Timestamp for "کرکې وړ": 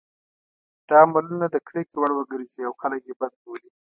1.67-2.11